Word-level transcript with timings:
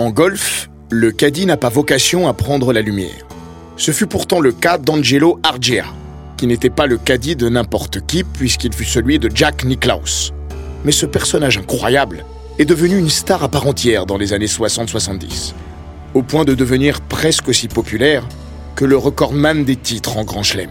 En 0.00 0.08
golf, 0.08 0.70
le 0.90 1.12
caddie 1.12 1.44
n'a 1.44 1.58
pas 1.58 1.68
vocation 1.68 2.26
à 2.26 2.32
prendre 2.32 2.72
la 2.72 2.80
lumière. 2.80 3.26
Ce 3.76 3.90
fut 3.90 4.06
pourtant 4.06 4.40
le 4.40 4.50
cas 4.50 4.78
d'Angelo 4.78 5.38
Argea, 5.42 5.84
qui 6.38 6.46
n'était 6.46 6.70
pas 6.70 6.86
le 6.86 6.96
caddie 6.96 7.36
de 7.36 7.50
n'importe 7.50 8.06
qui 8.06 8.24
puisqu'il 8.24 8.72
fut 8.72 8.86
celui 8.86 9.18
de 9.18 9.30
Jack 9.34 9.62
Nicklaus. 9.62 10.32
Mais 10.86 10.92
ce 10.92 11.04
personnage 11.04 11.58
incroyable 11.58 12.24
est 12.58 12.64
devenu 12.64 12.96
une 12.96 13.10
star 13.10 13.44
à 13.44 13.50
part 13.50 13.66
entière 13.66 14.06
dans 14.06 14.16
les 14.16 14.32
années 14.32 14.46
60-70, 14.46 15.52
au 16.14 16.22
point 16.22 16.46
de 16.46 16.54
devenir 16.54 17.02
presque 17.02 17.48
aussi 17.48 17.68
populaire 17.68 18.26
que 18.76 18.86
le 18.86 18.96
recordman 18.96 19.66
des 19.66 19.76
titres 19.76 20.16
en 20.16 20.24
Grand 20.24 20.42
Chelem. 20.42 20.70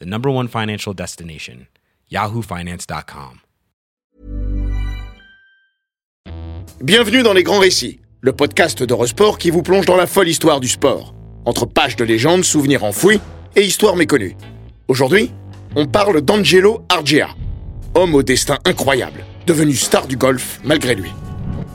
the 0.00 0.06
number 0.06 0.30
one 0.30 0.48
financial 0.48 0.94
destination, 0.94 1.66
yahoofinance.com. 2.10 3.40
Bienvenue 6.82 7.22
dans 7.22 7.34
Les 7.34 7.42
Grands 7.42 7.58
Récits, 7.58 8.00
le 8.22 8.32
podcast 8.32 8.82
d'Eurosport 8.82 9.36
qui 9.36 9.50
vous 9.50 9.62
plonge 9.62 9.84
dans 9.84 9.96
la 9.96 10.06
folle 10.06 10.28
histoire 10.28 10.60
du 10.60 10.68
sport, 10.68 11.14
entre 11.44 11.66
pages 11.66 11.96
de 11.96 12.04
légendes, 12.04 12.44
souvenirs 12.44 12.84
enfouis 12.84 13.20
et 13.54 13.62
histoires 13.62 13.96
méconnues. 13.96 14.36
Aujourd'hui, 14.88 15.30
on 15.76 15.86
parle 15.86 16.22
d'Angelo 16.22 16.82
Argea, 16.88 17.28
homme 17.94 18.14
au 18.14 18.22
destin 18.22 18.56
incroyable, 18.64 19.24
devenu 19.46 19.74
star 19.74 20.06
du 20.06 20.16
golf 20.16 20.60
malgré 20.64 20.94
lui. 20.94 21.10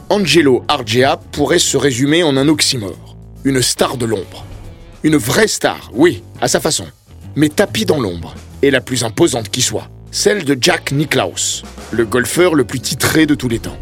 Angelo 0.09 0.63
Argea 0.67 1.17
pourrait 1.31 1.59
se 1.59 1.77
résumer 1.77 2.23
en 2.23 2.35
un 2.37 2.47
oxymore, 2.47 3.15
une 3.43 3.61
star 3.61 3.97
de 3.97 4.05
l'ombre. 4.07 4.43
Une 5.03 5.17
vraie 5.17 5.47
star, 5.47 5.91
oui, 5.93 6.23
à 6.41 6.47
sa 6.47 6.59
façon 6.59 6.87
mais 7.35 7.49
tapis 7.49 7.85
dans 7.85 7.99
l'ombre, 7.99 8.35
et 8.61 8.71
la 8.71 8.81
plus 8.81 9.03
imposante 9.03 9.49
qui 9.49 9.61
soit, 9.61 9.89
celle 10.11 10.45
de 10.45 10.57
Jack 10.59 10.91
Nicklaus, 10.91 11.63
le 11.91 12.05
golfeur 12.05 12.55
le 12.55 12.63
plus 12.63 12.79
titré 12.79 13.25
de 13.25 13.35
tous 13.35 13.49
les 13.49 13.59
temps. 13.59 13.77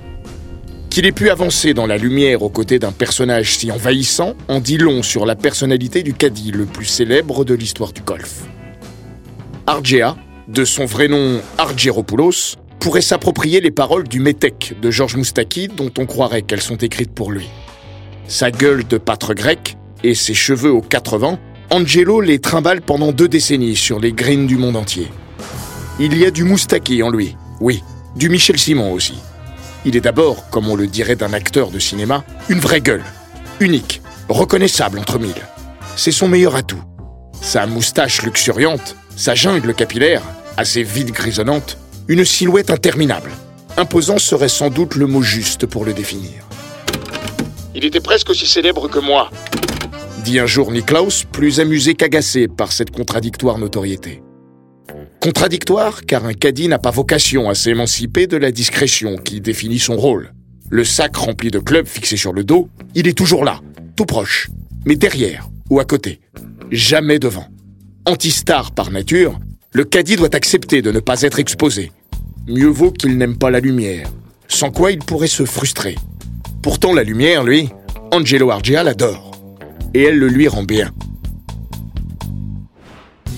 Qu'il 0.89 1.05
ait 1.05 1.11
pu 1.11 1.29
avancer 1.29 1.73
dans 1.73 1.87
la 1.87 1.97
lumière 1.97 2.43
aux 2.43 2.49
côtés 2.49 2.79
d'un 2.79 2.91
personnage 2.91 3.57
si 3.57 3.71
envahissant 3.71 4.35
en 4.47 4.59
dit 4.59 4.77
long 4.77 5.01
sur 5.01 5.25
la 5.25 5.35
personnalité 5.35 6.03
du 6.03 6.13
caddie 6.13 6.51
le 6.51 6.65
plus 6.65 6.85
célèbre 6.85 7.45
de 7.45 7.53
l'histoire 7.53 7.93
du 7.93 8.01
golf. 8.01 8.43
Argea, 9.65 10.15
de 10.47 10.65
son 10.65 10.85
vrai 10.85 11.07
nom 11.07 11.41
Argyropoulos, 11.57 12.57
pourrait 12.79 13.01
s'approprier 13.01 13.61
les 13.61 13.71
paroles 13.71 14.07
du 14.07 14.19
métèque 14.19 14.75
de 14.81 14.91
Georges 14.91 15.15
Moustaki 15.15 15.67
dont 15.69 15.91
on 15.97 16.05
croirait 16.05 16.41
qu'elles 16.41 16.61
sont 16.61 16.75
écrites 16.75 17.13
pour 17.13 17.31
lui. 17.31 17.47
Sa 18.27 18.51
gueule 18.51 18.85
de 18.85 18.97
pâtre 18.97 19.33
grec 19.33 19.77
et 20.03 20.13
ses 20.13 20.33
cheveux 20.33 20.71
aux 20.71 20.81
quatre 20.81 21.17
vents 21.17 21.39
Angelo 21.73 22.21
les 22.21 22.37
trimballe 22.37 22.81
pendant 22.81 23.11
deux 23.11 23.27
décennies 23.27 23.75
sur 23.75 23.99
les 23.99 24.13
greens 24.13 24.45
du 24.45 24.57
monde 24.57 24.75
entier. 24.75 25.07
Il 25.99 26.15
y 26.15 26.23
a 26.23 26.29
du 26.29 26.43
Moustaki 26.43 27.01
en 27.01 27.09
lui, 27.09 27.35
oui, 27.61 27.81
du 28.15 28.29
Michel 28.29 28.59
Simon 28.59 28.93
aussi. 28.93 29.15
Il 29.83 29.95
est 29.95 30.01
d'abord, 30.01 30.51
comme 30.51 30.69
on 30.69 30.75
le 30.75 30.85
dirait 30.85 31.15
d'un 31.15 31.33
acteur 31.33 31.71
de 31.71 31.79
cinéma, 31.79 32.23
une 32.47 32.59
vraie 32.59 32.79
gueule, 32.79 33.03
unique, 33.59 34.03
reconnaissable 34.29 34.99
entre 34.99 35.17
mille. 35.17 35.33
C'est 35.95 36.11
son 36.11 36.27
meilleur 36.27 36.55
atout. 36.55 36.83
Sa 37.41 37.65
moustache 37.65 38.21
luxuriante, 38.21 38.95
sa 39.15 39.33
jungle 39.33 39.73
capillaire, 39.73 40.21
assez 40.57 40.83
vide 40.83 41.09
grisonnante, 41.09 41.79
une 42.07 42.23
silhouette 42.23 42.69
interminable. 42.69 43.31
Imposant 43.77 44.19
serait 44.19 44.47
sans 44.47 44.69
doute 44.69 44.93
le 44.93 45.07
mot 45.07 45.23
juste 45.23 45.65
pour 45.65 45.85
le 45.85 45.93
définir. 45.93 46.43
Il 47.73 47.83
était 47.83 47.99
presque 47.99 48.29
aussi 48.29 48.45
célèbre 48.45 48.87
que 48.89 48.99
moi, 48.99 49.31
dit 50.23 50.39
un 50.39 50.45
jour 50.45 50.71
Niklaus, 50.71 51.25
plus 51.31 51.59
amusé 51.59 51.93
qu'agacé 51.93 52.47
par 52.47 52.71
cette 52.71 52.91
contradictoire 52.91 53.59
notoriété. 53.59 54.23
Contradictoire 55.21 56.05
car 56.05 56.25
un 56.25 56.33
caddie 56.33 56.67
n'a 56.67 56.79
pas 56.79 56.91
vocation 56.91 57.49
à 57.49 57.55
s'émanciper 57.55 58.25
de 58.25 58.37
la 58.37 58.51
discrétion 58.51 59.17
qui 59.17 59.41
définit 59.41 59.79
son 59.79 59.97
rôle. 59.97 60.33
Le 60.69 60.83
sac 60.83 61.15
rempli 61.17 61.51
de 61.51 61.59
clubs 61.59 61.85
fixé 61.85 62.17
sur 62.17 62.33
le 62.33 62.43
dos, 62.43 62.69
il 62.95 63.07
est 63.07 63.17
toujours 63.17 63.43
là, 63.43 63.59
tout 63.95 64.05
proche, 64.05 64.49
mais 64.85 64.95
derrière 64.95 65.49
ou 65.69 65.79
à 65.79 65.85
côté, 65.85 66.19
jamais 66.71 67.19
devant. 67.19 67.47
Anti-star 68.05 68.71
par 68.71 68.91
nature, 68.91 69.39
le 69.71 69.83
caddie 69.83 70.15
doit 70.15 70.35
accepter 70.35 70.81
de 70.81 70.91
ne 70.91 70.99
pas 70.99 71.21
être 71.21 71.39
exposé. 71.39 71.91
Mieux 72.47 72.67
vaut 72.67 72.91
qu'il 72.91 73.17
n'aime 73.17 73.37
pas 73.37 73.51
la 73.51 73.59
lumière, 73.59 74.09
sans 74.47 74.71
quoi 74.71 74.91
il 74.91 74.99
pourrait 74.99 75.27
se 75.27 75.45
frustrer. 75.45 75.95
Pourtant 76.61 76.93
la 76.93 77.03
lumière, 77.03 77.43
lui, 77.43 77.69
Angelo 78.11 78.51
Argea 78.51 78.83
l'adore 78.83 79.32
et 79.93 80.03
elle 80.03 80.17
le 80.17 80.27
lui 80.27 80.47
rend 80.47 80.63
bien. 80.63 80.91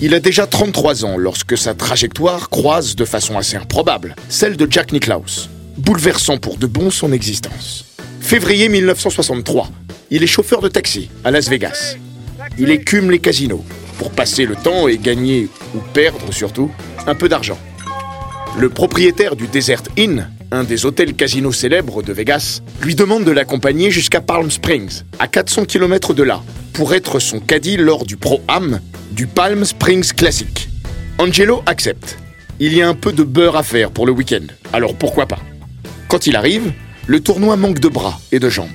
Il 0.02 0.14
a 0.14 0.20
déjà 0.20 0.46
33 0.46 1.06
ans 1.06 1.16
lorsque 1.16 1.56
sa 1.56 1.74
trajectoire 1.74 2.50
croise 2.50 2.96
de 2.96 3.04
façon 3.06 3.38
assez 3.38 3.56
improbable 3.56 4.14
celle 4.28 4.56
de 4.56 4.70
Jack 4.70 4.92
Nicklaus, 4.92 5.48
bouleversant 5.78 6.36
pour 6.36 6.58
de 6.58 6.66
bon 6.66 6.90
son 6.90 7.12
existence. 7.12 7.86
Février 8.20 8.68
1963, 8.68 9.70
il 10.10 10.22
est 10.22 10.26
chauffeur 10.26 10.60
de 10.60 10.68
taxi 10.68 11.08
à 11.24 11.30
Las 11.30 11.48
Vegas. 11.48 11.96
Il 12.58 12.70
écume 12.70 13.10
les 13.10 13.20
casinos 13.20 13.64
pour 13.98 14.10
passer 14.10 14.44
le 14.44 14.56
temps 14.56 14.88
et 14.88 14.98
gagner, 14.98 15.48
ou 15.74 15.78
perdre 15.94 16.32
surtout, 16.32 16.70
un 17.06 17.14
peu 17.14 17.28
d'argent. 17.28 17.58
Le 18.58 18.68
propriétaire 18.68 19.36
du 19.36 19.46
Desert 19.46 19.82
Inn, 19.98 20.28
un 20.52 20.64
des 20.64 20.86
hôtels 20.86 21.14
casinos 21.14 21.52
célèbres 21.52 22.02
de 22.02 22.12
Vegas, 22.12 22.62
lui 22.82 22.94
demande 22.94 23.24
de 23.24 23.30
l'accompagner 23.30 23.90
jusqu'à 23.90 24.20
Palm 24.20 24.50
Springs, 24.50 25.02
à 25.18 25.28
400 25.28 25.64
km 25.64 26.14
de 26.14 26.22
là, 26.22 26.42
pour 26.72 26.94
être 26.94 27.18
son 27.18 27.40
caddie 27.40 27.76
lors 27.76 28.04
du 28.04 28.16
Pro-Am 28.16 28.80
du 29.12 29.26
Palm 29.26 29.64
Springs 29.64 30.12
Classic. 30.12 30.68
Angelo 31.18 31.62
accepte. 31.66 32.18
Il 32.60 32.74
y 32.74 32.82
a 32.82 32.88
un 32.88 32.94
peu 32.94 33.12
de 33.12 33.22
beurre 33.22 33.56
à 33.56 33.62
faire 33.62 33.90
pour 33.90 34.06
le 34.06 34.12
week-end, 34.12 34.46
alors 34.72 34.94
pourquoi 34.94 35.26
pas? 35.26 35.40
Quand 36.08 36.26
il 36.26 36.36
arrive, 36.36 36.72
le 37.06 37.20
tournoi 37.20 37.56
manque 37.56 37.80
de 37.80 37.88
bras 37.88 38.20
et 38.32 38.38
de 38.38 38.48
jambes. 38.48 38.68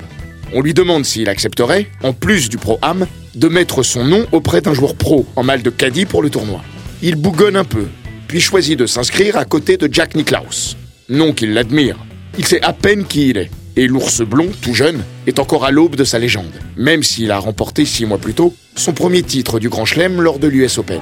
On 0.53 0.62
lui 0.62 0.74
demande 0.74 1.06
s'il 1.06 1.30
accepterait, 1.30 1.88
en 2.03 2.14
plus 2.14 2.50
du 2.50 2.58
Pro-Am, 2.58 3.08
de 3.36 3.48
mettre 3.48 3.84
son 3.84 4.03
nom 4.03 4.26
auprès 4.32 4.62
d'un 4.62 4.74
joueur 4.74 4.96
pro 4.96 5.26
en 5.36 5.44
mal 5.44 5.64
de 5.64 5.70
caddie 5.70 6.06
pour 6.06 6.22
le 6.22 6.30
tournoi. 6.30 6.62
Il 7.02 7.16
bougonne 7.16 7.56
un 7.56 7.64
peu, 7.64 7.88
puis 8.28 8.42
choisit 8.42 8.78
de 8.78 8.86
s'inscrire 8.86 9.38
à 9.38 9.46
côté 9.46 9.78
de 9.78 9.88
Jack 9.92 10.16
Nicklaus. 10.16 10.76
Non 11.12 11.34
qu'il 11.34 11.54
l'admire, 11.54 11.98
il 12.38 12.46
sait 12.46 12.64
à 12.64 12.72
peine 12.72 13.04
qui 13.04 13.32
il 13.32 13.38
est. 13.38 13.52
Et 13.76 13.86
l'ours 13.86 14.22
blond, 14.22 14.50
tout 14.62 14.74
jeune, 14.74 15.04
est 15.28 15.40
encore 15.40 15.66
à 15.66 15.72
l'aube 15.72 15.98
de 15.98 16.06
sa 16.06 16.20
légende, 16.20 16.54
même 16.78 17.04
s'il 17.04 17.32
a 17.32 17.38
remporté 17.38 17.84
six 17.84 18.06
mois 18.06 18.18
plus 18.18 18.34
tôt 18.34 18.56
son 18.78 18.94
premier 18.94 19.22
titre 19.22 19.59
du 19.59 19.68
Grand 19.68 19.84
Chelem 19.84 20.22
lors 20.22 20.40
de 20.40 20.47
l'US 20.47 20.78
Open. 20.78 21.02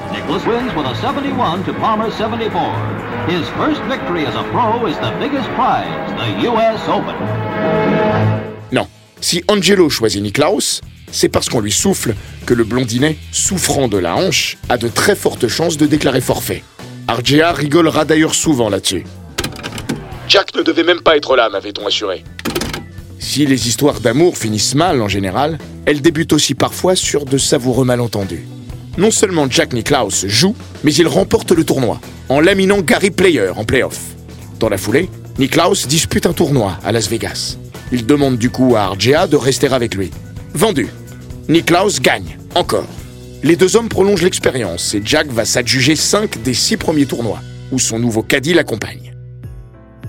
Non, 8.71 8.87
si 9.21 9.43
Angelo 9.47 9.91
choisit 9.91 10.23
Niklaus, 10.23 10.81
c'est 11.11 11.29
parce 11.29 11.49
qu'on 11.49 11.61
lui 11.61 11.71
souffle 11.71 12.15
que 12.47 12.55
le 12.55 12.63
blondinet, 12.63 13.15
souffrant 13.31 13.87
de 13.87 13.99
la 13.99 14.15
hanche, 14.15 14.57
a 14.69 14.77
de 14.79 14.87
très 14.87 15.15
fortes 15.15 15.47
chances 15.47 15.77
de 15.77 15.85
déclarer 15.85 16.21
forfait. 16.21 16.63
Argea 17.07 17.51
rigolera 17.53 18.05
d'ailleurs 18.05 18.33
souvent 18.33 18.69
là-dessus. 18.69 19.03
Jack 20.29 20.55
ne 20.55 20.61
devait 20.61 20.83
même 20.83 21.01
pas 21.01 21.17
être 21.17 21.35
là, 21.35 21.49
m'avait-on 21.49 21.87
assuré. 21.87 22.23
Si 23.17 23.47
les 23.47 23.67
histoires 23.67 23.99
d'amour 23.99 24.37
finissent 24.37 24.75
mal 24.75 25.01
en 25.01 25.07
général, 25.07 25.57
elles 25.87 26.03
débutent 26.03 26.33
aussi 26.33 26.53
parfois 26.53 26.95
sur 26.95 27.25
de 27.25 27.39
savoureux 27.39 27.83
malentendus. 27.83 28.47
Non 28.99 29.09
seulement 29.09 29.49
Jack 29.49 29.73
Nicklaus 29.73 30.27
joue, 30.27 30.55
mais 30.83 30.93
il 30.93 31.07
remporte 31.07 31.51
le 31.51 31.63
tournoi, 31.63 31.99
en 32.29 32.41
laminant 32.41 32.81
Gary 32.81 33.09
Player 33.09 33.49
en 33.55 33.63
playoff. 33.63 33.99
Dans 34.59 34.69
la 34.69 34.77
foulée, 34.77 35.09
Nicklaus 35.39 35.87
dispute 35.87 36.27
un 36.27 36.33
tournoi 36.33 36.77
à 36.83 36.91
Las 36.91 37.09
Vegas. 37.09 37.57
Il 37.91 38.05
demande 38.05 38.37
du 38.37 38.51
coup 38.51 38.75
à 38.75 38.81
Argea 38.81 39.25
de 39.25 39.35
rester 39.35 39.67
avec 39.73 39.95
lui. 39.95 40.11
Vendu. 40.53 40.89
Nicklaus 41.47 41.99
gagne, 41.99 42.37
encore. 42.53 42.87
Les 43.41 43.55
deux 43.55 43.75
hommes 43.75 43.89
prolongent 43.89 44.21
l'expérience 44.21 44.93
et 44.93 45.01
Jack 45.03 45.27
va 45.29 45.45
s'adjuger 45.45 45.95
5 45.95 46.43
des 46.43 46.53
6 46.53 46.77
premiers 46.77 47.07
tournois, 47.07 47.39
où 47.71 47.79
son 47.79 47.97
nouveau 47.97 48.21
caddie 48.21 48.53
l'accompagne. 48.53 49.08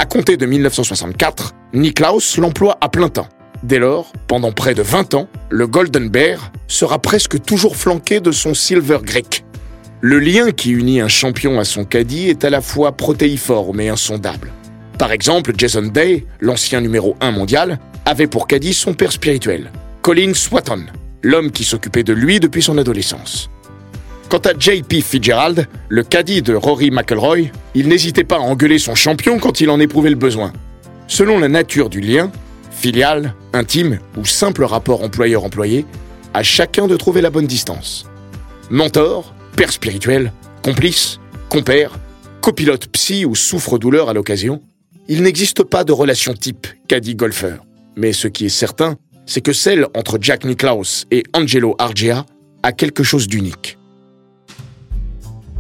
À 0.01 0.07
compter 0.07 0.39
de 0.39 0.47
1964, 0.47 1.55
Niklaus 1.75 2.39
l'emploie 2.39 2.79
à 2.81 2.89
plein 2.89 3.11
temps. 3.11 3.29
Dès 3.63 3.79
lors, 3.79 4.15
pendant 4.29 4.51
près 4.51 4.73
de 4.73 4.81
20 4.81 5.13
ans, 5.13 5.29
le 5.51 5.67
Golden 5.67 6.09
Bear 6.09 6.53
sera 6.69 6.99
presque 6.99 7.43
toujours 7.43 7.77
flanqué 7.77 8.21
de 8.21 8.33
son 8.33 8.55
Silver 8.55 9.01
Greek. 9.03 9.45
Le 10.01 10.19
lien 10.19 10.53
qui 10.53 10.71
unit 10.71 11.03
un 11.03 11.09
champion 11.09 11.61
à 11.61 11.67
son 11.67 11.85
caddie 11.85 12.31
est 12.31 12.47
à 12.47 12.51
la 12.51 12.63
fois 12.63 12.93
protéiforme 12.93 13.79
et 13.83 13.91
insondable. 13.91 14.53
Par 14.99 15.13
exemple, 15.13 15.53
Jason 15.55 15.83
Day, 15.83 16.25
l'ancien 16.41 16.81
numéro 16.81 17.15
1 17.21 17.33
mondial, 17.33 17.79
avait 18.07 18.27
pour 18.27 18.47
caddie 18.47 18.73
son 18.73 18.95
père 18.95 19.13
spirituel, 19.13 19.71
Colin 20.01 20.33
Swatton, 20.33 20.87
l'homme 21.23 21.51
qui 21.51 21.65
s'occupait 21.65 22.05
de 22.05 22.15
lui 22.15 22.41
depuis 22.41 22.63
son 22.63 22.79
adolescence. 22.79 23.51
Quant 24.31 24.39
à 24.39 24.57
JP 24.57 25.03
Fitzgerald, 25.03 25.67
le 25.89 26.05
caddie 26.05 26.41
de 26.41 26.55
Rory 26.55 26.93
McIlroy, 26.93 27.51
il 27.75 27.89
n'hésitait 27.89 28.23
pas 28.23 28.37
à 28.37 28.39
engueuler 28.39 28.79
son 28.79 28.95
champion 28.95 29.41
quand 29.41 29.61
il 29.61 29.69
en 29.71 29.81
éprouvait 29.81 30.09
le 30.09 30.15
besoin. 30.15 30.53
Selon 31.09 31.41
la 31.41 31.49
nature 31.49 31.91
du 31.91 32.01
lien, 32.01 32.31
filial, 32.71 33.35
intime 33.53 33.99
ou 34.17 34.25
simple 34.25 34.63
rapport 34.63 35.03
employeur-employé, 35.03 35.85
à 36.33 36.45
chacun 36.45 36.87
de 36.87 36.97
trouver 36.97 37.23
la 37.23 37.31
bonne 37.31 37.49
distance. 37.49 38.07
Mentor, 38.71 39.35
père 39.57 39.73
spirituel, 39.73 40.33
complice, 40.63 41.19
compère, 41.49 41.99
copilote 42.41 42.87
psy 42.87 43.25
ou 43.25 43.35
souffre-douleur 43.35 44.09
à 44.09 44.15
l'occasion, 44.15 44.63
il 45.09 45.25
n'existe 45.25 45.65
pas 45.65 45.83
de 45.83 45.91
relation 45.91 46.35
type 46.35 46.69
caddie 46.87 47.17
golfeur. 47.17 47.65
Mais 47.97 48.13
ce 48.13 48.29
qui 48.29 48.47
est 48.47 48.49
certain, 48.49 48.95
c'est 49.27 49.41
que 49.41 49.53
celle 49.53 49.89
entre 49.97 50.19
Jack 50.21 50.45
Nicklaus 50.45 51.07
et 51.11 51.25
Angelo 51.35 51.75
Argea 51.81 52.25
a 52.63 52.71
quelque 52.71 53.03
chose 53.03 53.27
d'unique. 53.27 53.80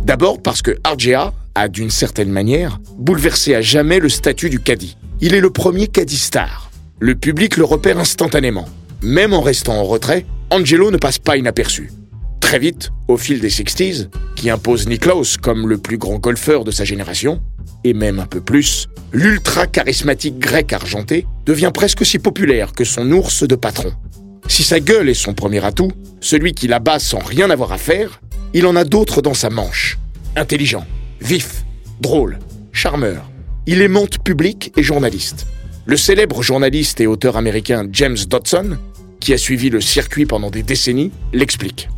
D'abord 0.04 0.42
parce 0.42 0.62
que 0.62 0.76
Argea 0.82 1.32
a, 1.54 1.68
d'une 1.68 1.90
certaine 1.90 2.30
manière, 2.30 2.80
bouleversé 2.96 3.54
à 3.54 3.60
jamais 3.60 3.98
le 3.98 4.08
statut 4.08 4.50
du 4.50 4.60
caddie. 4.60 4.96
Il 5.20 5.34
est 5.34 5.40
le 5.40 5.50
premier 5.50 5.88
caddie 5.88 6.16
star. 6.16 6.70
Le 6.98 7.14
public 7.14 7.56
le 7.56 7.64
repère 7.64 7.98
instantanément. 7.98 8.66
Même 9.02 9.32
en 9.32 9.40
restant 9.40 9.74
en 9.74 9.84
retrait, 9.84 10.26
Angelo 10.50 10.90
ne 10.90 10.96
passe 10.96 11.18
pas 11.18 11.36
inaperçu. 11.36 11.90
Très 12.40 12.58
vite, 12.58 12.90
au 13.08 13.16
fil 13.16 13.40
des 13.40 13.50
60s, 13.50 14.08
qui 14.36 14.50
impose 14.50 14.88
Nicklaus 14.88 15.36
comme 15.36 15.68
le 15.68 15.78
plus 15.78 15.98
grand 15.98 16.18
golfeur 16.18 16.64
de 16.64 16.70
sa 16.70 16.84
génération, 16.84 17.40
et 17.84 17.94
même 17.94 18.18
un 18.18 18.26
peu 18.26 18.40
plus, 18.40 18.88
l'ultra 19.12 19.66
charismatique 19.66 20.38
grec 20.38 20.72
argenté 20.72 21.26
devient 21.46 21.70
presque 21.72 22.00
aussi 22.00 22.18
populaire 22.18 22.72
que 22.72 22.84
son 22.84 23.10
ours 23.12 23.46
de 23.46 23.54
patron. 23.54 23.92
Si 24.48 24.64
sa 24.64 24.80
gueule 24.80 25.08
est 25.08 25.14
son 25.14 25.34
premier 25.34 25.64
atout, 25.64 25.92
celui 26.20 26.54
qui 26.54 26.66
la 26.66 26.80
bat 26.80 26.98
sans 26.98 27.20
rien 27.20 27.50
avoir 27.50 27.72
à 27.72 27.78
faire, 27.78 28.20
il 28.52 28.66
en 28.66 28.76
a 28.76 28.84
d'autres 28.84 29.22
dans 29.22 29.34
sa 29.34 29.50
manche. 29.50 29.98
Intelligent, 30.36 30.86
vif, 31.20 31.64
drôle, 32.00 32.38
charmeur. 32.72 33.30
Il 33.66 33.82
aimante 33.82 34.18
public 34.22 34.72
et 34.76 34.82
journaliste. 34.82 35.46
Le 35.86 35.96
célèbre 35.96 36.42
journaliste 36.42 37.00
et 37.00 37.06
auteur 37.06 37.36
américain 37.36 37.86
James 37.92 38.16
Dodson, 38.28 38.78
qui 39.20 39.32
a 39.32 39.38
suivi 39.38 39.70
le 39.70 39.80
circuit 39.80 40.26
pendant 40.26 40.50
des 40.50 40.62
décennies, 40.62 41.12
l'explique. 41.32 41.88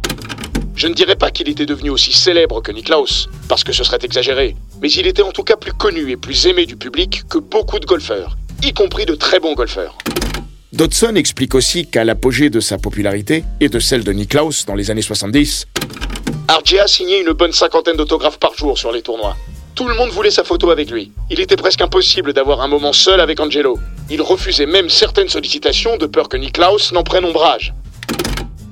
Je 0.74 0.86
ne 0.88 0.94
dirais 0.94 1.16
pas 1.16 1.30
qu'il 1.30 1.48
était 1.48 1.66
devenu 1.66 1.90
aussi 1.90 2.12
célèbre 2.12 2.62
que 2.62 2.72
Niklaus, 2.72 3.28
parce 3.48 3.64
que 3.64 3.72
ce 3.72 3.84
serait 3.84 3.98
exagéré, 4.02 4.56
mais 4.80 4.90
il 4.90 5.06
était 5.06 5.22
en 5.22 5.32
tout 5.32 5.44
cas 5.44 5.56
plus 5.56 5.72
connu 5.72 6.10
et 6.10 6.16
plus 6.16 6.46
aimé 6.46 6.66
du 6.66 6.76
public 6.76 7.22
que 7.28 7.38
beaucoup 7.38 7.78
de 7.78 7.86
golfeurs, 7.86 8.36
y 8.62 8.72
compris 8.72 9.06
de 9.06 9.14
très 9.14 9.38
bons 9.38 9.54
golfeurs. 9.54 9.96
Dodson 10.72 11.16
explique 11.16 11.54
aussi 11.54 11.86
qu'à 11.86 12.02
l'apogée 12.02 12.48
de 12.48 12.58
sa 12.58 12.78
popularité 12.78 13.44
et 13.60 13.68
de 13.68 13.78
celle 13.78 14.04
de 14.04 14.12
Niklaus 14.12 14.64
dans 14.66 14.74
les 14.74 14.90
années 14.90 15.02
70, 15.02 15.66
Argea 16.48 16.86
signait 16.86 17.20
une 17.20 17.32
bonne 17.32 17.52
cinquantaine 17.52 17.96
d'autographes 17.96 18.38
par 18.38 18.54
jour 18.54 18.76
sur 18.78 18.92
les 18.92 19.02
tournois. 19.02 19.36
Tout 19.74 19.88
le 19.88 19.94
monde 19.94 20.10
voulait 20.10 20.30
sa 20.30 20.44
photo 20.44 20.70
avec 20.70 20.90
lui. 20.90 21.12
Il 21.30 21.40
était 21.40 21.56
presque 21.56 21.80
impossible 21.80 22.34
d'avoir 22.34 22.60
un 22.60 22.68
moment 22.68 22.92
seul 22.92 23.20
avec 23.20 23.40
Angelo. 23.40 23.78
Il 24.10 24.20
refusait 24.20 24.66
même 24.66 24.90
certaines 24.90 25.28
sollicitations 25.28 25.96
de 25.96 26.06
peur 26.06 26.28
que 26.28 26.36
Niklaus 26.36 26.92
n'en 26.92 27.02
prenne 27.02 27.24
ombrage. 27.24 27.72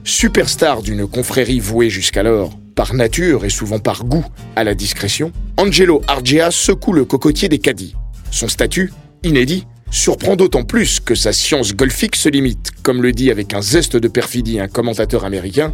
Superstar 0.05 0.83
d'une 0.83 1.07
confrérie 1.07 1.61
vouée 1.61 1.89
jusqu'alors, 1.89 2.51
par 2.75 2.95
nature 2.95 3.45
et 3.45 3.51
souvent 3.51 3.79
par 3.79 4.05
goût, 4.05 4.27
à 4.57 4.65
la 4.65 4.75
discrétion, 4.75 5.33
Angelo 5.57 6.03
Argea 6.07 6.51
secoue 6.51 6.93
le 6.93 7.05
cocotier 7.05 7.49
des 7.49 7.59
caddies. 7.59 7.95
Son 8.31 8.49
statut, 8.49 8.93
inédit, 9.23 9.67
surprend 9.91 10.37
d'autant 10.37 10.63
plus 10.63 11.01
que 11.01 11.15
sa 11.15 11.33
science 11.33 11.75
golfique 11.75 12.17
se 12.17 12.29
limite, 12.29 12.71
comme 12.83 13.03
le 13.03 13.13
dit 13.13 13.31
avec 13.31 13.55
un 13.55 13.63
zeste 13.63 13.97
de 13.97 14.09
perfidie 14.09 14.61
un 14.61 14.69
commentateur 14.69 15.25
américain, 15.25 15.73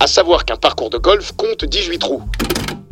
à 0.00 0.06
savoir 0.06 0.44
qu'un 0.44 0.56
parcours 0.56 0.90
de 0.90 0.98
golf 0.98 1.32
compte 1.32 1.64
18 1.64 1.98
trous. 1.98 2.22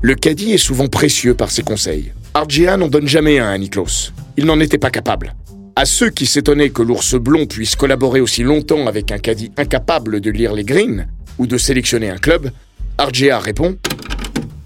Le 0.02 0.14
caddie 0.14 0.52
est 0.52 0.58
souvent 0.58 0.88
précieux 0.88 1.34
par 1.34 1.50
ses 1.50 1.62
conseils. 1.62 2.12
Argea 2.34 2.76
n'en 2.76 2.88
donne 2.88 3.08
jamais 3.08 3.38
un 3.38 3.48
à 3.48 3.56
Niklos. 3.58 4.12
Il 4.36 4.46
n'en 4.46 4.60
était 4.60 4.78
pas 4.78 4.90
capable. 4.90 5.34
À 5.76 5.86
ceux 5.86 6.10
qui 6.10 6.26
s'étonnaient 6.26 6.70
que 6.70 6.82
l'ours 6.82 7.14
blond 7.14 7.46
puisse 7.46 7.74
collaborer 7.76 8.20
aussi 8.20 8.42
longtemps 8.42 8.86
avec 8.86 9.10
un 9.12 9.18
caddie 9.18 9.50
incapable 9.56 10.20
de 10.20 10.30
lire 10.30 10.52
les 10.52 10.64
greens 10.64 11.06
ou 11.38 11.46
de 11.46 11.58
sélectionner 11.58 12.10
un 12.10 12.18
club, 12.18 12.50
Argea 12.98 13.38
répond 13.38 13.76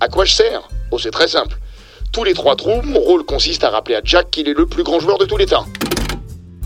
À 0.00 0.08
quoi 0.08 0.24
je 0.24 0.34
sers? 0.34 0.68
Oh, 0.90 0.98
c'est 0.98 1.10
très 1.10 1.28
simple. 1.28 1.58
Tous 2.12 2.24
les 2.24 2.34
trois 2.34 2.56
trous, 2.56 2.82
mon 2.82 3.00
rôle 3.00 3.24
consiste 3.24 3.64
à 3.64 3.70
rappeler 3.70 3.94
à 3.96 4.00
Jack 4.04 4.30
qu'il 4.30 4.48
est 4.48 4.54
le 4.58 4.66
plus 4.66 4.82
grand 4.82 5.00
joueur 5.00 5.18
de 5.18 5.24
tous 5.24 5.36
les 5.36 5.46
temps. 5.46 5.66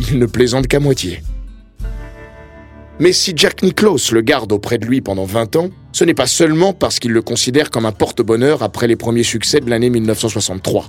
Il 0.00 0.18
ne 0.18 0.26
plaisante 0.26 0.66
qu'à 0.66 0.80
moitié. 0.80 1.22
Mais 3.02 3.12
si 3.12 3.32
Jack 3.34 3.64
Nicklaus 3.64 4.12
le 4.12 4.20
garde 4.20 4.52
auprès 4.52 4.78
de 4.78 4.86
lui 4.86 5.00
pendant 5.00 5.24
20 5.24 5.56
ans, 5.56 5.70
ce 5.90 6.04
n'est 6.04 6.14
pas 6.14 6.28
seulement 6.28 6.72
parce 6.72 7.00
qu'il 7.00 7.10
le 7.10 7.20
considère 7.20 7.68
comme 7.68 7.84
un 7.84 7.90
porte-bonheur 7.90 8.62
après 8.62 8.86
les 8.86 8.94
premiers 8.94 9.24
succès 9.24 9.58
de 9.58 9.68
l'année 9.68 9.90
1963. 9.90 10.84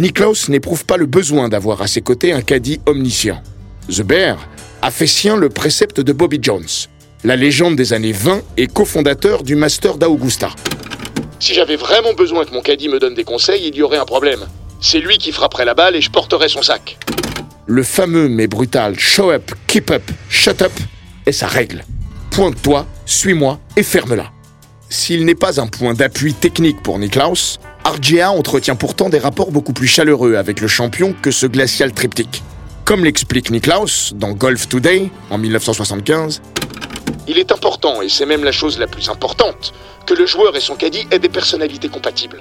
Niklaus 0.00 0.48
n'éprouve 0.48 0.84
pas 0.84 0.96
le 0.96 1.06
besoin 1.06 1.48
d'avoir 1.48 1.80
à 1.80 1.86
ses 1.86 2.02
côtés 2.02 2.32
un 2.32 2.42
caddie 2.42 2.80
omniscient. 2.86 3.40
The 3.88 4.02
Bear 4.02 4.48
a 4.82 4.90
fait 4.90 5.06
sien 5.06 5.36
le 5.36 5.48
précepte 5.48 6.00
de 6.00 6.12
Bobby 6.12 6.40
Jones, 6.42 6.66
la 7.22 7.36
légende 7.36 7.76
des 7.76 7.92
années 7.92 8.10
20 8.10 8.42
et 8.56 8.66
cofondateur 8.66 9.44
du 9.44 9.54
Master 9.54 9.96
d'Augusta. 9.96 10.50
Si 11.38 11.54
j'avais 11.54 11.76
vraiment 11.76 12.14
besoin 12.14 12.44
que 12.46 12.52
mon 12.52 12.62
caddie 12.62 12.88
me 12.88 12.98
donne 12.98 13.14
des 13.14 13.22
conseils, 13.22 13.68
il 13.68 13.76
y 13.76 13.82
aurait 13.82 13.98
un 13.98 14.06
problème. 14.06 14.40
C'est 14.80 14.98
lui 14.98 15.18
qui 15.18 15.30
frapperait 15.30 15.66
la 15.66 15.74
balle 15.74 15.94
et 15.94 16.00
je 16.00 16.10
porterais 16.10 16.48
son 16.48 16.62
sac. 16.62 16.98
Le 17.66 17.84
fameux 17.84 18.28
mais 18.28 18.48
brutal 18.48 18.98
show 18.98 19.30
up, 19.30 19.52
keep 19.68 19.92
up, 19.92 20.02
shut 20.28 20.60
up 20.60 20.72
est 21.26 21.32
sa 21.32 21.46
règle. 21.46 21.84
Pointe-toi, 22.30 22.86
suis-moi 23.06 23.58
et 23.76 23.82
ferme-la. 23.82 24.30
S'il 24.88 25.24
n'est 25.24 25.34
pas 25.34 25.60
un 25.60 25.66
point 25.66 25.94
d'appui 25.94 26.34
technique 26.34 26.82
pour 26.82 26.98
Niklaus, 26.98 27.58
Argea 27.84 28.30
entretient 28.30 28.76
pourtant 28.76 29.08
des 29.08 29.18
rapports 29.18 29.50
beaucoup 29.50 29.72
plus 29.72 29.86
chaleureux 29.86 30.36
avec 30.36 30.60
le 30.60 30.68
champion 30.68 31.14
que 31.20 31.30
ce 31.30 31.46
glacial 31.46 31.92
triptyque. 31.92 32.42
Comme 32.84 33.04
l'explique 33.04 33.50
Niklaus 33.50 34.12
dans 34.14 34.32
Golf 34.32 34.68
Today 34.68 35.10
en 35.30 35.38
1975, 35.38 36.42
Il 37.26 37.38
est 37.38 37.52
important, 37.52 38.02
et 38.02 38.08
c'est 38.08 38.26
même 38.26 38.44
la 38.44 38.52
chose 38.52 38.78
la 38.78 38.86
plus 38.86 39.08
importante, 39.08 39.72
que 40.06 40.14
le 40.14 40.26
joueur 40.26 40.54
et 40.56 40.60
son 40.60 40.76
caddie 40.76 41.06
aient 41.10 41.18
des 41.18 41.28
personnalités 41.28 41.88
compatibles. 41.88 42.40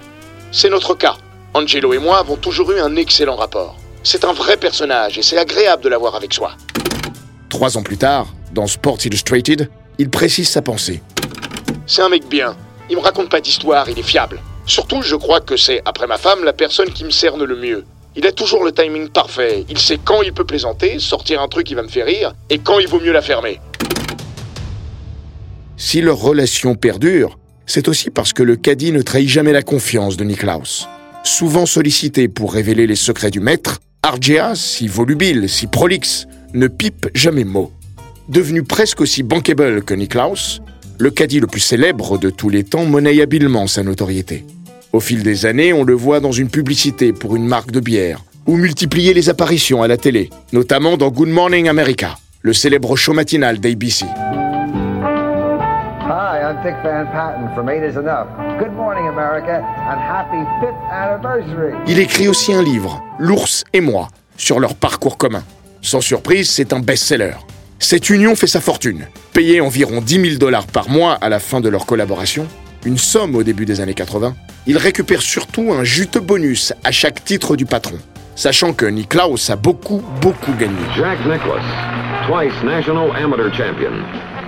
C'est 0.52 0.70
notre 0.70 0.94
cas. 0.96 1.16
Angelo 1.54 1.94
et 1.94 2.00
moi 2.00 2.18
avons 2.18 2.36
toujours 2.36 2.72
eu 2.72 2.80
un 2.80 2.96
excellent 2.96 3.36
rapport. 3.36 3.78
C'est 4.04 4.26
un 4.26 4.34
vrai 4.34 4.58
personnage 4.58 5.18
et 5.18 5.22
c'est 5.22 5.38
agréable 5.38 5.84
de 5.84 5.90
l'avoir 5.90 6.16
avec 6.16 6.34
soi. 6.34 6.52
Trois 7.48 7.78
ans 7.78 7.84
plus 7.84 7.98
tard, 7.98 8.28
dans 8.54 8.68
Sports 8.68 9.00
Illustrated, 9.06 9.70
il 9.98 10.10
précise 10.10 10.50
sa 10.50 10.62
pensée. 10.62 11.02
C'est 11.86 12.02
un 12.02 12.10
mec 12.10 12.28
bien. 12.30 12.56
Il 12.90 12.98
me 12.98 13.02
raconte 13.02 13.30
pas 13.30 13.42
d'histoire, 13.42 13.90
il 13.90 13.98
est 13.98 14.04
fiable. 14.04 14.40
Surtout, 14.66 15.02
je 15.02 15.16
crois 15.16 15.42
que 15.42 15.58
c'est, 15.58 15.82
après 15.86 16.08
ma 16.08 16.18
femme, 16.18 16.44
la 16.44 16.54
personne 16.54 16.90
qui 16.92 17.04
me 17.04 17.10
cerne 17.10 17.44
le 17.44 17.56
mieux. 17.56 17.86
Il 18.16 18.28
a 18.28 18.32
toujours 18.32 18.64
le 18.64 18.72
timing 18.72 19.10
parfait. 19.10 19.66
Il 19.70 19.78
sait 19.78 20.00
quand 20.04 20.22
il 20.22 20.34
peut 20.34 20.46
plaisanter, 20.46 21.00
sortir 21.00 21.42
un 21.42 21.48
truc 21.48 21.66
qui 21.66 21.74
va 21.74 21.82
me 21.82 21.88
faire 21.88 22.06
rire, 22.06 22.34
et 22.50 22.60
quand 22.60 22.80
il 22.80 22.88
vaut 22.88 23.00
mieux 23.00 23.12
la 23.12 23.22
fermer. 23.22 23.60
Si 25.78 26.02
leur 26.02 26.18
relation 26.18 26.76
perdure, 26.76 27.38
c'est 27.66 27.88
aussi 27.88 28.10
parce 28.10 28.34
que 28.34 28.44
le 28.44 28.56
caddie 28.56 28.92
ne 28.92 29.02
trahit 29.02 29.28
jamais 29.28 29.52
la 29.52 29.64
confiance 29.64 30.16
de 30.16 30.24
Niklaus. 30.24 30.88
Souvent 31.24 31.66
sollicité 31.66 32.28
pour 32.28 32.54
révéler 32.54 32.86
les 32.86 32.96
secrets 32.96 33.32
du 33.32 33.40
maître, 33.40 33.80
Argea, 34.04 34.54
si 34.56 34.88
volubile, 34.88 35.50
si 35.50 35.68
prolixe, 35.68 36.28
ne 36.54 36.68
pipe 36.68 37.08
jamais 37.16 37.46
mot. 37.46 37.72
Devenu 38.30 38.64
presque 38.64 39.02
aussi 39.02 39.22
bankable 39.22 39.84
que 39.84 39.94
Niklaus, 39.94 40.62
le 40.98 41.12
caddie 41.12 41.42
le 41.42 41.48
plus 41.48 41.60
célèbre 41.60 42.18
de 42.18 42.30
tous 42.30 42.50
les 42.50 42.64
temps 42.64 42.86
monnaie 42.86 43.22
habilement 43.22 43.68
sa 43.68 43.84
notoriété. 43.84 44.46
Au 44.94 45.02
fil 45.02 45.24
des 45.24 45.46
années, 45.46 45.74
on 45.74 45.84
le 45.84 45.94
voit 45.94 46.22
dans 46.22 46.32
une 46.32 46.50
publicité 46.50 47.12
pour 47.12 47.36
une 47.36 47.46
marque 47.46 47.72
de 47.72 47.82
bière, 47.82 48.24
ou 48.46 48.56
multiplier 48.56 49.14
les 49.14 49.28
apparitions 49.30 49.82
à 49.82 49.88
la 49.90 49.98
télé, 49.98 50.30
notamment 50.54 50.96
dans 50.96 51.10
Good 51.10 51.28
Morning 51.30 51.68
America, 51.68 52.18
le 52.42 52.54
célèbre 52.54 52.96
show 52.96 53.12
matinal 53.12 53.60
d'ABC. 53.60 54.06
Hi, 56.06 56.40
I'm 56.40 56.64
Dick 56.64 56.76
Van 56.84 57.06
Patten 57.12 57.50
from 57.56 57.70
Eight 57.70 57.84
Is 57.84 57.98
Enough. 57.98 58.28
Good 58.58 58.72
morning, 58.74 59.08
America, 59.08 59.62
and 59.90 60.00
happy 60.00 60.46
fifth 60.62 60.80
anniversary. 60.92 61.74
Il 61.88 62.00
écrit 62.00 62.30
aussi 62.30 62.54
un 62.54 62.64
livre, 62.64 63.04
L'ours 63.20 63.66
et 63.74 63.82
moi, 63.82 64.08
sur 64.38 64.62
leur 64.62 64.76
parcours 64.76 65.18
commun. 65.18 65.44
Sans 65.82 66.00
surprise, 66.02 66.50
c'est 66.50 66.72
un 66.72 66.80
best-seller. 66.80 67.34
Cette 67.84 68.10
union 68.10 68.34
fait 68.34 68.48
sa 68.48 68.62
fortune. 68.62 69.08
Payé 69.34 69.60
environ 69.60 70.00
10 70.00 70.22
000 70.30 70.36
dollars 70.38 70.68
par 70.68 70.88
mois 70.88 71.16
à 71.16 71.28
la 71.28 71.40
fin 71.40 71.60
de 71.60 71.68
leur 71.68 71.86
collaboration, 71.86 72.48
une 72.86 72.98
somme 72.98 73.36
au 73.36 73.44
début 73.44 73.66
des 73.66 73.82
années 73.82 73.94
80, 73.94 74.36
il 74.68 74.78
récupère 74.78 75.22
surtout 75.22 75.74
un 75.74 75.84
juteux 75.84 76.22
bonus 76.22 76.72
à 76.86 76.94
chaque 76.94 77.26
titre 77.26 77.58
du 77.58 77.66
patron, 77.66 77.98
sachant 78.38 78.72
que 78.72 78.86
Niklaus 78.86 79.50
a 79.50 79.58
beaucoup, 79.58 80.02
beaucoup 80.22 80.54
gagné. 80.54 80.78
Jack 80.96 81.20
Nicklaus, 81.26 81.62
twice 82.26 82.54
national 82.64 83.12
amateur 83.18 83.54
champion, 83.54 83.92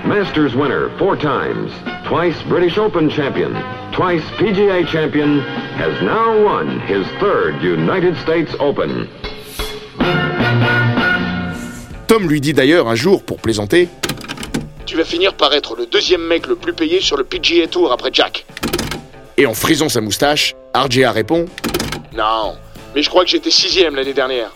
Masters 0.08 0.56
winner 0.56 0.88
four 0.98 1.18
times, 1.18 1.72
twice 2.08 2.42
British 2.48 2.78
Open 2.78 3.12
champion, 3.12 3.52
twice 3.92 4.24
PGA 4.40 4.88
champion, 4.88 5.42
has 5.78 6.02
now 6.02 6.42
won 6.42 6.80
his 6.88 7.06
third 7.20 7.62
United 7.62 8.16
States 8.24 8.56
Open. 8.62 9.10
Tom 12.08 12.30
lui 12.30 12.40
dit 12.42 12.54
d'ailleurs 12.54 12.88
un 12.88 12.96
jour, 12.96 13.24
pour 13.24 13.38
plaisanter, 13.38 13.88
Tu 14.86 14.96
vas 14.96 15.04
finir 15.06 15.34
par 15.34 15.54
être 15.54 15.76
le 15.76 15.86
deuxième 15.88 16.22
mec 16.22 16.48
le 16.48 16.56
plus 16.56 16.74
payé 16.74 17.02
sur 17.02 17.18
le 17.18 17.24
PGA 17.24 17.68
Tour 17.68 17.92
après 17.92 18.10
Jack. 18.14 18.46
et 19.38 19.46
en 19.46 19.54
frisant 19.54 19.90
sa 19.90 20.02
moustache, 20.02 20.56
RJA 20.76 21.12
répond 21.12 21.46
Non, 22.16 22.56
mais 22.94 23.02
je 23.02 23.10
crois 23.10 23.24
que 23.24 23.32
j'étais 23.32 23.50
sixième 23.52 23.96
l'année 23.96 24.14
dernière. 24.14 24.52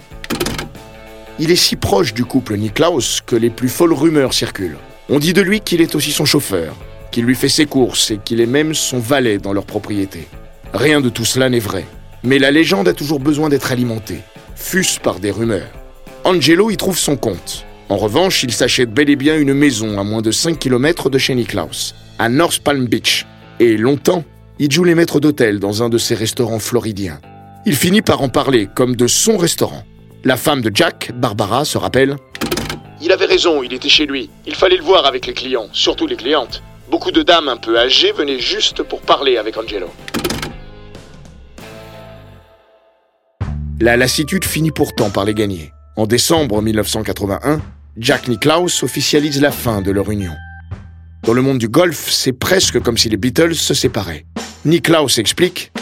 Il 1.40 1.52
est 1.52 1.56
si 1.56 1.76
proche 1.76 2.14
du 2.14 2.26
couple 2.26 2.56
Niklaus 2.58 3.22
que 3.26 3.36
les 3.36 3.50
plus 3.50 3.70
folles 3.70 3.94
rumeurs 3.94 4.34
circulent. 4.34 4.78
On 5.10 5.20
dit 5.20 5.34
de 5.34 5.42
lui 5.42 5.62
qu'il 5.62 5.82
est 5.82 5.96
aussi 5.96 6.12
son 6.12 6.26
chauffeur, 6.26 6.76
qu'il 7.12 7.26
lui 7.26 7.36
fait 7.36 7.50
ses 7.50 7.66
courses 7.66 8.12
et 8.12 8.20
qu'il 8.24 8.42
est 8.42 8.46
même 8.46 8.74
son 8.76 9.00
valet 9.00 9.38
dans 9.40 9.54
leur 9.54 9.66
propriété. 9.66 10.28
Rien 10.74 11.02
de 11.02 11.10
tout 11.10 11.26
cela 11.26 11.50
n'est 11.50 11.60
vrai. 11.60 11.86
Mais 12.24 12.38
la 12.38 12.52
légende 12.52 12.88
a 12.90 12.94
toujours 12.94 13.20
besoin 13.22 13.50
d'être 13.50 13.72
alimentée, 13.72 14.20
fût-ce 14.56 15.00
par 15.00 15.20
des 15.20 15.32
rumeurs. 15.32 15.72
Angelo 16.26 16.70
y 16.70 16.78
trouve 16.78 16.98
son 16.98 17.16
compte. 17.16 17.66
En 17.88 17.98
revanche, 17.98 18.44
il 18.44 18.52
s'achète 18.52 18.94
bel 18.94 19.10
et 19.10 19.16
bien 19.16 19.38
une 19.38 19.54
maison 19.54 20.00
à 20.00 20.04
moins 20.04 20.22
de 20.22 20.32
5 20.32 20.60
km 20.60 21.10
de 21.10 21.18
chez 21.18 21.34
Niklaus, 21.34 21.96
à 22.20 22.30
North 22.30 22.60
Palm 22.60 22.88
Beach. 22.88 23.26
Et 23.60 23.78
longtemps, 23.78 24.24
il 24.60 24.72
joue 24.72 24.84
les 24.84 24.96
maîtres 24.96 25.20
d'hôtel 25.20 25.60
dans 25.60 25.82
un 25.82 25.90
de 25.90 25.98
ses 25.98 26.16
restaurants 26.16 26.60
floridiens. 26.60 27.20
Il 27.66 27.76
finit 27.76 28.02
par 28.02 28.22
en 28.22 28.30
parler 28.30 28.68
comme 28.76 28.96
de 28.96 29.08
son 29.08 29.38
restaurant. 29.38 29.84
La 30.24 30.38
femme 30.38 30.62
de 30.62 30.72
Jack, 30.74 31.12
Barbara, 31.16 31.66
se 31.66 31.78
rappelle 31.78 32.18
Il 33.02 33.12
avait 33.12 33.26
raison, 33.26 33.64
il 33.64 33.74
était 33.74 33.90
chez 33.90 34.06
lui. 34.06 34.30
Il 34.46 34.56
fallait 34.56 34.78
le 34.78 34.84
voir 34.84 35.06
avec 35.06 35.26
les 35.26 35.34
clients, 35.34 35.70
surtout 35.72 36.06
les 36.06 36.18
clientes. 36.18 36.62
Beaucoup 36.92 37.12
de 37.12 37.24
dames 37.24 37.48
un 37.48 37.58
peu 37.58 37.78
âgées 37.80 38.12
venaient 38.12 38.40
juste 38.40 38.84
pour 38.84 39.02
parler 39.02 39.38
avec 39.38 39.58
Angelo. 39.58 39.90
La 43.80 43.96
lassitude 43.96 44.44
finit 44.44 44.72
pourtant 44.72 45.10
par 45.10 45.24
les 45.24 45.34
gagner. 45.34 45.72
En 46.00 46.08
décembre 46.08 46.62
1981, 46.62 47.60
Jack 47.98 48.30
Nicklaus 48.30 48.84
officialise 48.84 49.42
la 49.42 49.52
fin 49.52 49.82
de 49.82 49.92
leur 49.92 50.10
union. 50.10 50.32
Dans 51.24 51.34
le 51.34 51.42
monde 51.42 51.58
du 51.58 51.68
golf, 51.68 52.10
c'est 52.10 52.32
presque 52.32 52.80
comme 52.80 52.98
si 52.98 53.10
les 53.10 53.18
Beatles 53.18 53.54
se 53.54 53.74
séparaient. 53.74 54.26
Nicklaus 54.64 55.18
explique 55.18 55.74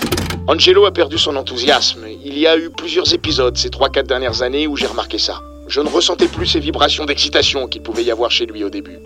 Angelo 0.47 0.87
a 0.87 0.91
perdu 0.91 1.19
son 1.19 1.35
enthousiasme. 1.35 2.05
Il 2.25 2.35
y 2.35 2.47
a 2.47 2.57
eu 2.57 2.71
plusieurs 2.71 3.13
épisodes 3.13 3.55
ces 3.55 3.69
3-4 3.69 4.07
dernières 4.07 4.41
années 4.41 4.65
où 4.65 4.75
j'ai 4.75 4.87
remarqué 4.87 5.19
ça. 5.19 5.39
Je 5.67 5.81
ne 5.81 5.87
ressentais 5.87 6.25
plus 6.25 6.47
ces 6.47 6.59
vibrations 6.59 7.05
d'excitation 7.05 7.67
qu'il 7.67 7.83
pouvait 7.83 8.03
y 8.03 8.09
avoir 8.09 8.31
chez 8.31 8.47
lui 8.47 8.63
au 8.63 8.71
début. 8.71 8.97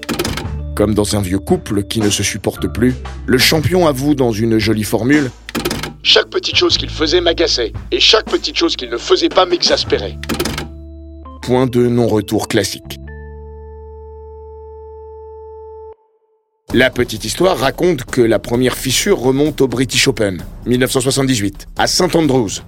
Comme 0.78 0.94
dans 0.94 1.18
un 1.18 1.22
vieux 1.22 1.40
couple 1.40 1.84
qui 1.84 2.00
ne 2.00 2.10
se 2.10 2.24
supporte 2.24 2.68
plus, 2.68 2.96
le 3.26 3.38
champion 3.38 3.86
avoue 3.86 4.16
dans 4.16 4.32
une 4.32 4.60
jolie 4.60 4.86
formule 4.86 5.30
Chaque 6.04 6.30
petite 6.30 6.56
chose 6.56 6.78
qu'il 6.78 6.90
faisait 6.90 7.20
m'agaçait, 7.20 7.74
et 7.92 8.00
chaque 8.00 8.30
petite 8.30 8.56
chose 8.56 8.78
qu'il 8.78 8.90
ne 8.90 8.98
faisait 8.98 9.28
pas 9.28 9.46
m'exaspérait. 9.46 10.18
Point 11.42 11.66
de 11.66 11.88
non-retour 11.88 12.48
classique. 12.48 13.00
La 16.74 16.90
petite 16.90 17.26
histoire 17.26 17.58
raconte 17.58 18.06
que 18.06 18.22
la 18.22 18.40
première 18.40 18.78
fissure 18.78 19.20
remonte 19.20 19.60
au 19.60 19.68
British 19.68 20.08
Open, 20.08 20.42
1978, 20.68 21.68
à 21.78 21.88
St 21.88 22.16
Andrews. 22.16 22.62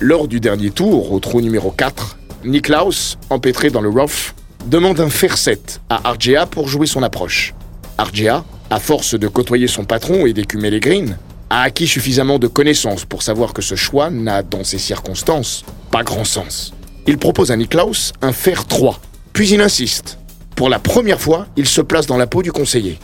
Lors 0.00 0.26
du 0.26 0.40
dernier 0.40 0.70
tour, 0.70 1.12
au 1.12 1.20
trou 1.20 1.40
numéro 1.40 1.70
4, 1.70 2.18
Niklaus, 2.44 3.16
empêtré 3.30 3.70
dans 3.70 3.80
le 3.80 3.90
rough, 3.90 4.34
demande 4.66 4.98
un 5.00 5.10
fair 5.10 5.36
set 5.36 5.80
à 5.88 6.10
RGA 6.10 6.46
pour 6.46 6.66
jouer 6.66 6.86
son 6.86 7.02
approche. 7.02 7.54
RGA, 7.98 8.44
à 8.70 8.80
force 8.80 9.14
de 9.14 9.28
côtoyer 9.28 9.68
son 9.68 9.84
patron 9.84 10.26
et 10.26 10.32
d'écumer 10.32 10.70
les 10.70 10.80
greens, 10.80 11.16
a 11.50 11.62
acquis 11.62 11.86
suffisamment 11.86 12.38
de 12.38 12.48
connaissances 12.48 13.04
pour 13.04 13.22
savoir 13.22 13.52
que 13.52 13.62
ce 13.62 13.76
choix 13.76 14.10
n'a, 14.10 14.42
dans 14.42 14.64
ces 14.64 14.78
circonstances, 14.78 15.64
pas 15.90 16.02
grand 16.02 16.24
sens. 16.24 16.72
Il 17.06 17.18
propose 17.18 17.50
à 17.50 17.56
Niklaus 17.56 18.12
un 18.22 18.32
fer 18.32 18.66
3, 18.66 18.98
puis 19.34 19.50
il 19.50 19.60
insiste. 19.60 20.18
Pour 20.56 20.70
la 20.70 20.78
première 20.78 21.20
fois, 21.20 21.46
il 21.56 21.68
se 21.68 21.82
place 21.82 22.06
dans 22.06 22.16
la 22.16 22.26
peau 22.26 22.42
du 22.42 22.50
conseiller. 22.50 22.98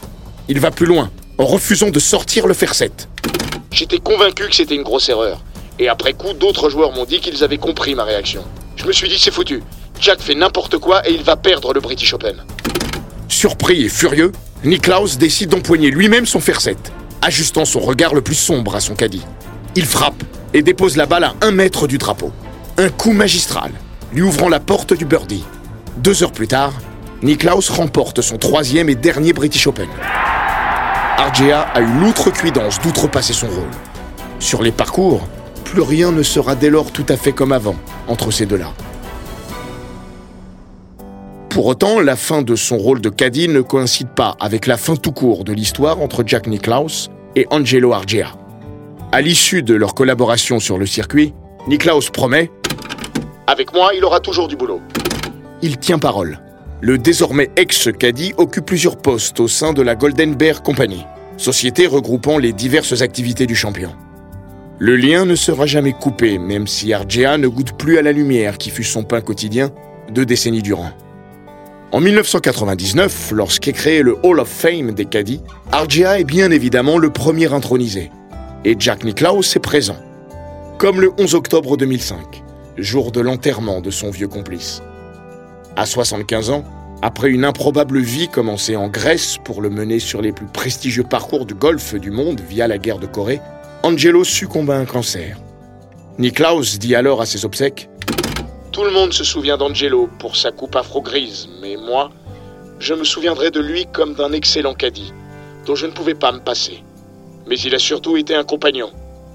Il 0.47 0.59
va 0.59 0.71
plus 0.71 0.87
loin, 0.87 1.11
en 1.37 1.45
refusant 1.45 1.91
de 1.91 1.99
sortir 1.99 2.47
le 2.47 2.55
fer 2.55 2.73
7. 2.73 3.07
J'étais 3.71 3.99
convaincu 3.99 4.47
que 4.49 4.55
c'était 4.55 4.73
une 4.73 4.81
grosse 4.81 5.09
erreur. 5.09 5.43
Et 5.77 5.87
après 5.87 6.13
coup, 6.13 6.33
d'autres 6.33 6.69
joueurs 6.69 6.93
m'ont 6.93 7.05
dit 7.05 7.19
qu'ils 7.19 7.43
avaient 7.43 7.59
compris 7.59 7.93
ma 7.93 8.03
réaction. 8.03 8.43
Je 8.75 8.85
me 8.85 8.91
suis 8.91 9.07
dit, 9.07 9.19
c'est 9.19 9.31
foutu. 9.31 9.61
Jack 9.99 10.19
fait 10.19 10.33
n'importe 10.33 10.79
quoi 10.79 11.07
et 11.07 11.13
il 11.13 11.21
va 11.21 11.35
perdre 11.35 11.71
le 11.71 11.79
British 11.79 12.13
Open. 12.15 12.43
Surpris 13.27 13.83
et 13.83 13.89
furieux, 13.89 14.31
Niklaus 14.63 15.17
décide 15.17 15.49
d'empoigner 15.49 15.91
lui-même 15.91 16.25
son 16.25 16.39
fer 16.39 16.59
7, 16.59 16.77
ajustant 17.21 17.65
son 17.65 17.79
regard 17.79 18.15
le 18.15 18.21
plus 18.21 18.35
sombre 18.35 18.75
à 18.75 18.79
son 18.79 18.95
caddie. 18.95 19.21
Il 19.75 19.85
frappe 19.85 20.23
et 20.55 20.63
dépose 20.63 20.97
la 20.97 21.05
balle 21.05 21.25
à 21.25 21.35
un 21.41 21.51
mètre 21.51 21.85
du 21.85 21.99
drapeau. 21.99 22.31
Un 22.77 22.89
coup 22.89 23.11
magistral, 23.13 23.71
lui 24.13 24.21
ouvrant 24.21 24.49
la 24.49 24.59
porte 24.59 24.93
du 24.93 25.05
birdie. 25.05 25.45
Deux 25.97 26.23
heures 26.23 26.31
plus 26.31 26.47
tard, 26.47 26.73
Niklaus 27.21 27.69
remporte 27.69 28.21
son 28.21 28.37
troisième 28.37 28.89
et 28.89 28.95
dernier 28.95 29.33
British 29.33 29.67
Open. 29.67 29.87
RGA 31.17 31.61
a 31.61 31.81
eu 31.81 31.99
l'outrecuidance 31.99 32.79
d'outrepasser 32.81 33.33
son 33.33 33.47
rôle. 33.47 33.69
Sur 34.39 34.63
les 34.63 34.71
parcours, 34.71 35.27
plus 35.65 35.81
rien 35.81 36.11
ne 36.11 36.23
sera 36.23 36.55
dès 36.55 36.69
lors 36.69 36.91
tout 36.91 37.05
à 37.09 37.15
fait 37.15 37.31
comme 37.31 37.51
avant 37.51 37.75
entre 38.07 38.31
ces 38.31 38.45
deux-là. 38.45 38.73
Pour 41.49 41.65
autant, 41.65 41.99
la 41.99 42.15
fin 42.15 42.41
de 42.41 42.55
son 42.55 42.77
rôle 42.77 43.01
de 43.01 43.09
caddie 43.09 43.47
ne 43.47 43.61
coïncide 43.61 44.09
pas 44.09 44.35
avec 44.39 44.67
la 44.67 44.77
fin 44.77 44.95
tout 44.95 45.11
court 45.11 45.43
de 45.43 45.53
l'histoire 45.53 46.01
entre 46.01 46.23
Jack 46.25 46.47
Nicklaus 46.47 47.09
et 47.35 47.45
Angelo 47.51 47.93
Argea. 47.93 48.33
À 49.11 49.21
l'issue 49.21 49.61
de 49.61 49.75
leur 49.75 49.93
collaboration 49.93 50.59
sur 50.59 50.77
le 50.77 50.85
circuit, 50.85 51.33
Nicklaus 51.67 52.09
promet, 52.11 52.49
Avec 53.51 53.73
moi, 53.73 53.91
il 53.93 54.05
aura 54.05 54.21
toujours 54.21 54.47
du 54.47 54.55
boulot. 54.55 54.79
il 55.61 55.77
tient 55.77 55.99
parole. 55.99 56.39
Le 56.79 56.97
désormais 56.97 57.49
ex-caddie 57.57 58.33
occupe 58.37 58.65
plusieurs 58.65 58.95
postes 58.95 59.41
au 59.41 59.49
sein 59.49 59.73
de 59.73 59.81
la 59.81 59.95
Golden 59.95 60.35
Bear 60.35 60.63
Company, 60.63 61.05
société 61.35 61.85
regroupant 61.85 62.37
les 62.37 62.53
diverses 62.53 63.01
activités 63.01 63.47
du 63.47 63.55
champion. 63.55 63.93
Le 64.79 64.95
lien 64.95 65.25
ne 65.25 65.35
sera 65.35 65.65
jamais 65.65 65.91
coupé, 65.91 66.37
même 66.37 66.65
si 66.65 66.93
Argea 66.93 67.37
ne 67.37 67.49
goûte 67.49 67.73
plus 67.73 67.97
à 67.97 68.01
la 68.01 68.13
lumière 68.13 68.57
qui 68.57 68.69
fut 68.69 68.85
son 68.85 69.03
pain 69.03 69.19
quotidien 69.19 69.69
deux 70.09 70.25
décennies 70.25 70.61
durant. 70.61 70.91
En 71.91 71.99
1999, 71.99 73.33
lorsqu'est 73.33 73.73
créé 73.73 74.01
le 74.01 74.15
Hall 74.23 74.39
of 74.39 74.47
Fame 74.47 74.93
des 74.93 75.03
caddies, 75.03 75.41
Argea 75.73 76.21
est 76.21 76.23
bien 76.23 76.51
évidemment 76.51 76.97
le 76.97 77.09
premier 77.09 77.53
intronisé. 77.53 78.11
Et 78.63 78.77
Jack 78.79 79.03
Nicklaus 79.03 79.57
est 79.57 79.59
présent. 79.59 79.97
Comme 80.77 81.01
le 81.01 81.11
11 81.17 81.35
octobre 81.35 81.75
2005, 81.75 82.43
jour 82.77 83.11
de 83.11 83.21
l'enterrement 83.21 83.81
de 83.81 83.91
son 83.91 84.09
vieux 84.09 84.27
complice. 84.27 84.81
À 85.75 85.85
75 85.85 86.49
ans, 86.49 86.65
après 87.01 87.29
une 87.29 87.45
improbable 87.45 87.99
vie 87.99 88.27
commencée 88.27 88.75
en 88.75 88.87
Grèce 88.87 89.37
pour 89.43 89.61
le 89.61 89.69
mener 89.69 89.99
sur 89.99 90.21
les 90.21 90.31
plus 90.31 90.45
prestigieux 90.45 91.03
parcours 91.03 91.45
du 91.45 91.55
golf 91.55 91.95
du 91.95 92.11
monde 92.11 92.41
via 92.41 92.67
la 92.67 92.77
guerre 92.77 92.99
de 92.99 93.07
Corée, 93.07 93.41
Angelo 93.83 94.23
succombe 94.23 94.69
à 94.69 94.77
un 94.77 94.85
cancer. 94.85 95.37
Nicklaus 96.19 96.77
dit 96.77 96.93
alors 96.93 97.21
à 97.21 97.25
ses 97.25 97.45
obsèques 97.45 97.89
Tout 98.71 98.83
le 98.83 98.91
monde 98.91 99.13
se 99.13 99.23
souvient 99.23 99.57
d'Angelo 99.57 100.07
pour 100.19 100.35
sa 100.35 100.51
coupe 100.51 100.75
afro-grise, 100.75 101.49
mais 101.61 101.77
moi, 101.77 102.11
je 102.77 102.93
me 102.93 103.03
souviendrai 103.03 103.49
de 103.49 103.59
lui 103.59 103.87
comme 103.91 104.13
d'un 104.13 104.31
excellent 104.33 104.75
caddie, 104.75 105.13
dont 105.65 105.75
je 105.75 105.87
ne 105.87 105.91
pouvais 105.91 106.13
pas 106.13 106.31
me 106.31 106.39
passer. 106.39 106.83
Mais 107.47 107.57
il 107.57 107.73
a 107.73 107.79
surtout 107.79 108.17
été 108.17 108.35
un 108.35 108.43
compagnon. 108.43 108.91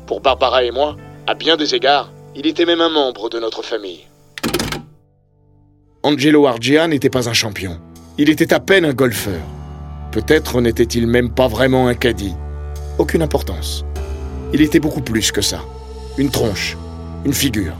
Pour 0.06 0.20
Barbara 0.20 0.62
et 0.62 0.70
moi, 0.70 0.96
à 1.26 1.34
bien 1.34 1.56
des 1.56 1.74
égards, 1.74 2.12
il 2.38 2.46
était 2.46 2.66
même 2.66 2.82
un 2.82 2.90
membre 2.90 3.30
de 3.30 3.40
notre 3.40 3.62
famille. 3.62 4.00
Angelo 6.02 6.46
Argea 6.46 6.86
n'était 6.86 7.08
pas 7.08 7.30
un 7.30 7.32
champion. 7.32 7.80
Il 8.18 8.28
était 8.28 8.52
à 8.52 8.60
peine 8.60 8.84
un 8.84 8.92
golfeur. 8.92 9.40
Peut-être 10.12 10.60
n'était-il 10.60 11.06
même 11.06 11.30
pas 11.30 11.48
vraiment 11.48 11.88
un 11.88 11.94
caddie. 11.94 12.34
Aucune 12.98 13.22
importance. 13.22 13.86
Il 14.52 14.60
était 14.60 14.80
beaucoup 14.80 15.00
plus 15.00 15.32
que 15.32 15.40
ça. 15.40 15.62
Une 16.18 16.30
tronche, 16.30 16.76
une 17.24 17.32
figure, 17.32 17.74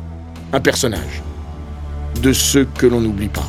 un 0.55 0.61
personnage. 0.61 1.23
De 2.23 2.33
ceux 2.33 2.65
que 2.65 2.87
l'on 2.87 3.03
n'oublie 3.03 3.29
pas. 3.29 3.49